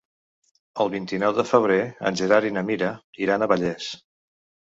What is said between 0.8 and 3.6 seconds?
El vint-i-nou de febrer en Gerard i na Mira iran a